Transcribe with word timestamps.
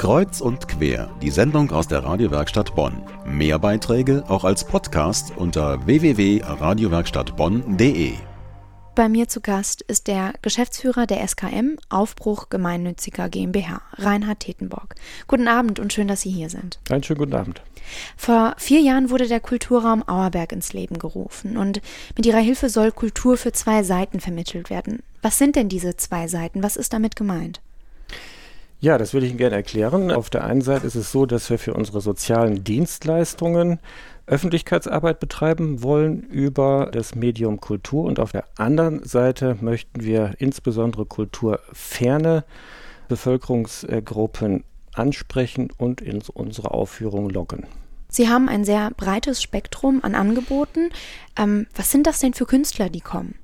Kreuz 0.00 0.40
und 0.40 0.66
quer, 0.66 1.10
die 1.20 1.28
Sendung 1.28 1.70
aus 1.72 1.86
der 1.86 2.02
Radiowerkstatt 2.02 2.74
Bonn. 2.74 3.02
Mehr 3.26 3.58
Beiträge 3.58 4.24
auch 4.28 4.44
als 4.44 4.64
Podcast 4.64 5.34
unter 5.36 5.84
www.radiowerkstattbonn.de. 5.84 8.14
Bei 8.94 9.10
mir 9.10 9.28
zu 9.28 9.42
Gast 9.42 9.82
ist 9.82 10.08
der 10.08 10.32
Geschäftsführer 10.40 11.06
der 11.06 11.28
SKM 11.28 11.76
Aufbruch 11.90 12.48
Gemeinnütziger 12.48 13.28
GmbH, 13.28 13.82
Reinhard 13.98 14.40
Tetenborg. 14.40 14.94
Guten 15.28 15.48
Abend 15.48 15.78
und 15.78 15.92
schön, 15.92 16.08
dass 16.08 16.22
Sie 16.22 16.30
hier 16.30 16.48
sind. 16.48 16.80
Einen 16.88 17.02
schönen 17.02 17.18
guten 17.18 17.34
Abend. 17.34 17.60
Vor 18.16 18.54
vier 18.56 18.80
Jahren 18.80 19.10
wurde 19.10 19.28
der 19.28 19.40
Kulturraum 19.40 20.02
Auerberg 20.08 20.52
ins 20.52 20.72
Leben 20.72 20.98
gerufen 20.98 21.58
und 21.58 21.82
mit 22.16 22.24
ihrer 22.24 22.38
Hilfe 22.38 22.70
soll 22.70 22.90
Kultur 22.90 23.36
für 23.36 23.52
zwei 23.52 23.82
Seiten 23.82 24.20
vermittelt 24.20 24.70
werden. 24.70 25.02
Was 25.20 25.36
sind 25.36 25.56
denn 25.56 25.68
diese 25.68 25.94
zwei 25.98 26.26
Seiten? 26.26 26.62
Was 26.62 26.78
ist 26.78 26.94
damit 26.94 27.16
gemeint? 27.16 27.60
Ja, 28.82 28.96
das 28.96 29.12
würde 29.12 29.26
ich 29.26 29.32
Ihnen 29.32 29.38
gerne 29.38 29.56
erklären. 29.56 30.10
Auf 30.10 30.30
der 30.30 30.44
einen 30.44 30.62
Seite 30.62 30.86
ist 30.86 30.94
es 30.94 31.12
so, 31.12 31.26
dass 31.26 31.50
wir 31.50 31.58
für 31.58 31.74
unsere 31.74 32.00
sozialen 32.00 32.64
Dienstleistungen 32.64 33.78
Öffentlichkeitsarbeit 34.26 35.20
betreiben 35.20 35.82
wollen 35.82 36.22
über 36.22 36.88
das 36.90 37.14
Medium 37.14 37.60
Kultur 37.60 38.04
und 38.04 38.18
auf 38.18 38.32
der 38.32 38.44
anderen 38.56 39.04
Seite 39.04 39.58
möchten 39.60 40.02
wir 40.02 40.34
insbesondere 40.38 41.04
kulturferne 41.04 42.44
Bevölkerungsgruppen 43.08 44.64
ansprechen 44.94 45.70
und 45.76 46.00
in 46.00 46.22
unsere 46.32 46.70
Aufführung 46.70 47.28
locken. 47.28 47.66
Sie 48.08 48.28
haben 48.28 48.48
ein 48.48 48.64
sehr 48.64 48.92
breites 48.96 49.42
Spektrum 49.42 50.00
an 50.02 50.14
Angeboten. 50.14 50.90
Ähm, 51.36 51.66
was 51.74 51.90
sind 51.90 52.06
das 52.06 52.20
denn 52.20 52.32
für 52.32 52.46
Künstler, 52.46 52.88
die 52.88 53.00
kommen? 53.00 53.34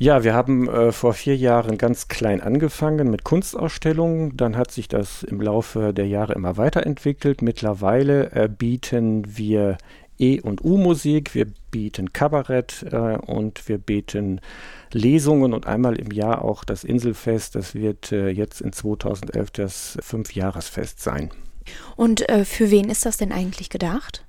Ja, 0.00 0.22
wir 0.22 0.32
haben 0.32 0.68
äh, 0.68 0.92
vor 0.92 1.12
vier 1.12 1.36
Jahren 1.36 1.76
ganz 1.76 2.06
klein 2.06 2.40
angefangen 2.40 3.10
mit 3.10 3.24
Kunstausstellungen. 3.24 4.36
Dann 4.36 4.56
hat 4.56 4.70
sich 4.70 4.86
das 4.86 5.24
im 5.24 5.40
Laufe 5.40 5.92
der 5.92 6.06
Jahre 6.06 6.34
immer 6.34 6.56
weiterentwickelt. 6.56 7.42
Mittlerweile 7.42 8.30
äh, 8.30 8.48
bieten 8.48 9.36
wir 9.36 9.76
E- 10.16 10.40
und 10.40 10.64
U-Musik, 10.64 11.34
wir 11.34 11.46
bieten 11.72 12.12
Kabarett 12.12 12.86
äh, 12.92 12.96
und 12.96 13.68
wir 13.68 13.78
bieten 13.78 14.40
Lesungen 14.92 15.52
und 15.52 15.66
einmal 15.66 15.96
im 15.98 16.12
Jahr 16.12 16.44
auch 16.44 16.62
das 16.62 16.84
Inselfest. 16.84 17.56
Das 17.56 17.74
wird 17.74 18.12
äh, 18.12 18.28
jetzt 18.28 18.60
in 18.60 18.72
2011 18.72 19.50
das 19.50 19.98
Fünfjahresfest 20.00 21.00
sein. 21.00 21.30
Und 21.96 22.28
äh, 22.28 22.44
für 22.44 22.70
wen 22.70 22.88
ist 22.88 23.04
das 23.04 23.16
denn 23.16 23.32
eigentlich 23.32 23.68
gedacht? 23.68 24.24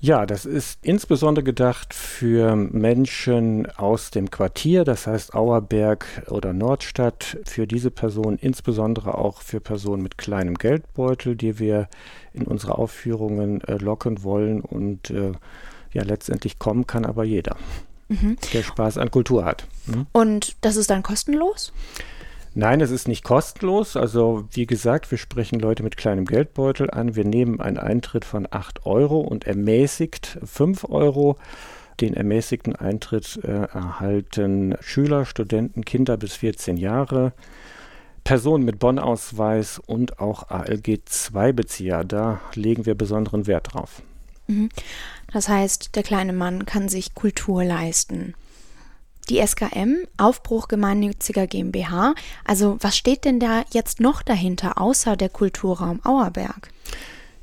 Ja, 0.00 0.26
das 0.26 0.46
ist 0.46 0.78
insbesondere 0.82 1.42
gedacht 1.42 1.92
für 1.92 2.54
Menschen 2.54 3.66
aus 3.66 4.10
dem 4.12 4.30
Quartier, 4.30 4.84
das 4.84 5.08
heißt 5.08 5.34
Auerberg 5.34 6.06
oder 6.28 6.52
Nordstadt, 6.52 7.38
für 7.44 7.66
diese 7.66 7.90
Personen, 7.90 8.38
insbesondere 8.40 9.18
auch 9.18 9.42
für 9.42 9.60
Personen 9.60 10.02
mit 10.02 10.16
kleinem 10.16 10.54
Geldbeutel, 10.54 11.34
die 11.34 11.58
wir 11.58 11.88
in 12.32 12.44
unsere 12.44 12.78
Aufführungen 12.78 13.60
äh, 13.62 13.76
locken 13.78 14.22
wollen 14.22 14.60
und 14.60 15.10
äh, 15.10 15.32
ja, 15.92 16.04
letztendlich 16.04 16.60
kommen 16.60 16.86
kann 16.86 17.04
aber 17.04 17.24
jeder, 17.24 17.56
mhm. 18.08 18.36
der 18.52 18.62
Spaß 18.62 18.98
an 18.98 19.10
Kultur 19.10 19.44
hat. 19.44 19.66
Mhm. 19.86 20.06
Und 20.12 20.56
das 20.60 20.76
ist 20.76 20.90
dann 20.90 21.02
kostenlos? 21.02 21.72
Nein, 22.58 22.80
es 22.80 22.90
ist 22.90 23.06
nicht 23.06 23.22
kostenlos. 23.22 23.96
Also 23.96 24.48
wie 24.50 24.66
gesagt, 24.66 25.12
wir 25.12 25.18
sprechen 25.18 25.60
Leute 25.60 25.84
mit 25.84 25.96
kleinem 25.96 26.24
Geldbeutel 26.24 26.90
an. 26.90 27.14
Wir 27.14 27.24
nehmen 27.24 27.60
einen 27.60 27.78
Eintritt 27.78 28.24
von 28.24 28.48
8 28.50 28.84
Euro 28.84 29.20
und 29.20 29.46
ermäßigt 29.46 30.40
5 30.44 30.82
Euro. 30.90 31.36
Den 32.00 32.14
ermäßigten 32.14 32.74
Eintritt 32.74 33.38
äh, 33.44 33.68
erhalten 33.72 34.74
Schüler, 34.80 35.24
Studenten, 35.24 35.84
Kinder 35.84 36.16
bis 36.16 36.34
14 36.34 36.76
Jahre, 36.76 37.32
Personen 38.24 38.64
mit 38.64 38.80
Bonn-Ausweis 38.80 39.78
und 39.78 40.18
auch 40.18 40.50
ALG-2-Bezieher. 40.50 42.02
Da 42.02 42.40
legen 42.54 42.86
wir 42.86 42.96
besonderen 42.96 43.46
Wert 43.46 43.72
drauf. 43.72 44.02
Mhm. 44.48 44.68
Das 45.32 45.48
heißt, 45.48 45.94
der 45.94 46.02
kleine 46.02 46.32
Mann 46.32 46.66
kann 46.66 46.88
sich 46.88 47.14
Kultur 47.14 47.62
leisten. 47.62 48.34
Die 49.28 49.44
SKM, 49.46 50.06
Aufbruch 50.16 50.68
gemeinnütziger 50.68 51.46
GmbH. 51.46 52.14
Also 52.44 52.78
was 52.80 52.96
steht 52.96 53.24
denn 53.24 53.40
da 53.40 53.64
jetzt 53.72 54.00
noch 54.00 54.22
dahinter, 54.22 54.80
außer 54.80 55.16
der 55.16 55.28
Kulturraum 55.28 56.00
Auerberg? 56.04 56.70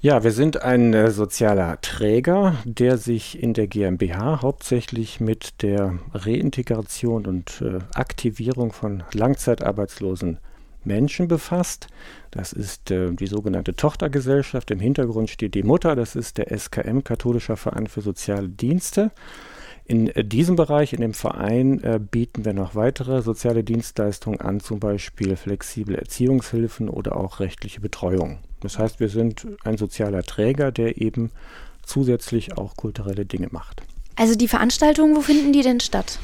Ja, 0.01 0.23
wir 0.23 0.31
sind 0.31 0.61
ein 0.61 0.93
äh, 0.93 1.09
sozialer 1.09 1.81
Träger, 1.81 2.57
der 2.63 2.97
sich 2.97 3.41
in 3.41 3.53
der 3.53 3.65
GmbH 3.65 4.41
hauptsächlich 4.41 5.19
mit 5.19 5.63
der 5.63 5.97
Reintegration 6.13 7.25
und 7.25 7.61
äh, 7.61 7.79
Aktivierung 7.95 8.71
von 8.71 9.03
langzeitarbeitslosen 9.13 10.37
Menschen 10.83 11.27
befasst. 11.27 11.87
Das 12.31 12.53
ist 12.53 12.91
äh, 12.91 13.13
die 13.13 13.27
sogenannte 13.27 13.75
Tochtergesellschaft. 13.75 14.69
Im 14.71 14.79
Hintergrund 14.79 15.29
steht 15.29 15.55
die 15.55 15.63
Mutter, 15.63 15.95
das 15.95 16.15
ist 16.15 16.37
der 16.37 16.55
SKM, 16.55 17.03
Katholischer 17.03 17.57
Verein 17.57 17.87
für 17.87 18.01
Soziale 18.01 18.49
Dienste. 18.49 19.11
In 19.85 20.07
äh, 20.07 20.23
diesem 20.23 20.55
Bereich, 20.55 20.93
in 20.93 21.01
dem 21.01 21.13
Verein, 21.13 21.81
äh, 21.83 21.99
bieten 21.99 22.43
wir 22.43 22.53
noch 22.53 22.75
weitere 22.75 23.21
soziale 23.21 23.63
Dienstleistungen 23.63 24.41
an, 24.41 24.59
zum 24.59 24.79
Beispiel 24.79 25.35
flexible 25.35 25.95
Erziehungshilfen 25.95 26.89
oder 26.89 27.15
auch 27.17 27.39
rechtliche 27.39 27.81
Betreuung. 27.81 28.39
Das 28.61 28.79
heißt, 28.79 28.99
wir 28.99 29.09
sind 29.09 29.45
ein 29.63 29.77
sozialer 29.77 30.23
Träger, 30.23 30.71
der 30.71 30.99
eben 31.01 31.31
zusätzlich 31.83 32.57
auch 32.57 32.75
kulturelle 32.75 33.25
Dinge 33.25 33.49
macht. 33.51 33.83
Also 34.15 34.35
die 34.35 34.47
Veranstaltungen, 34.47 35.15
wo 35.15 35.21
finden 35.21 35.53
die 35.53 35.61
denn 35.61 35.79
statt? 35.79 36.19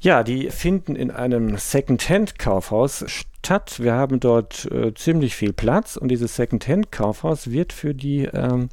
Ja, 0.00 0.22
die 0.22 0.50
finden 0.50 0.94
in 0.94 1.10
einem 1.10 1.58
Second-Hand-Kaufhaus 1.58 3.04
statt. 3.08 3.80
Wir 3.80 3.94
haben 3.94 4.20
dort 4.20 4.70
äh, 4.70 4.94
ziemlich 4.94 5.34
viel 5.34 5.52
Platz 5.52 5.96
und 5.96 6.08
dieses 6.08 6.36
Second-Hand-Kaufhaus 6.36 7.50
wird 7.50 7.72
für 7.72 7.94
die 7.94 8.24
ähm, 8.24 8.68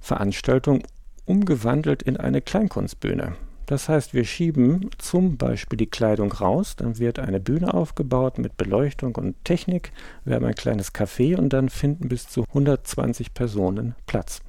Veranstaltung 0.00 0.82
umgewandelt 1.24 2.02
in 2.02 2.16
eine 2.16 2.40
Kleinkunstbühne. 2.40 3.36
Das 3.66 3.88
heißt, 3.88 4.12
wir 4.12 4.24
schieben 4.24 4.90
zum 4.98 5.36
Beispiel 5.36 5.76
die 5.76 5.86
Kleidung 5.86 6.32
raus, 6.32 6.76
dann 6.76 6.98
wird 6.98 7.18
eine 7.18 7.40
Bühne 7.40 7.72
aufgebaut 7.72 8.38
mit 8.38 8.56
Beleuchtung 8.56 9.14
und 9.14 9.42
Technik. 9.44 9.92
Wir 10.24 10.34
haben 10.34 10.44
ein 10.44 10.54
kleines 10.54 10.92
Café 10.92 11.36
und 11.36 11.52
dann 11.52 11.68
finden 11.68 12.08
bis 12.08 12.28
zu 12.28 12.44
120 12.48 13.34
Personen 13.34 13.94
Platz. 14.06 14.42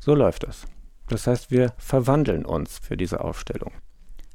So 0.00 0.14
läuft 0.14 0.44
das. 0.44 0.66
Das 1.08 1.26
heißt, 1.26 1.50
wir 1.50 1.72
verwandeln 1.76 2.44
uns 2.44 2.78
für 2.78 2.96
diese 2.96 3.22
Aufstellung. 3.22 3.72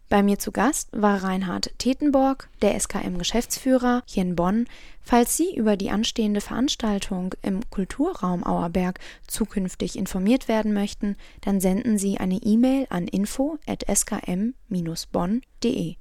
Bei 0.09 0.22
mir 0.24 0.40
zu 0.40 0.52
Gast 0.52 0.90
war 0.92 1.24
Reinhard 1.24 1.72
Tetenborg, 1.78 2.50
der 2.64 2.80
SKM-Geschäftsführer 2.80 4.02
hier 4.08 4.24
in 4.24 4.36
Bonn. 4.36 4.66
Falls 5.03 5.38
Sie 5.38 5.56
über 5.56 5.78
die 5.78 5.92
anstehende 5.92 6.42
Veranstaltung 6.42 7.36
im 7.44 7.59
Kulturraum 7.70 8.44
Auerberg 8.44 9.00
zukünftig 9.28 10.00
informiert 10.00 10.47
werden 10.47 10.74
möchten, 10.74 11.16
dann 11.42 11.62
senden 11.62 12.00
Sie 12.00 12.18
eine 12.18 12.38
E-Mail 12.38 12.88
an 12.90 13.08
info@skm-bonn.de. 13.08 15.96